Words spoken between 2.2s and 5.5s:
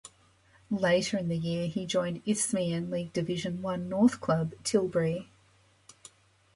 Isthmian League Division One North club, Tilbury.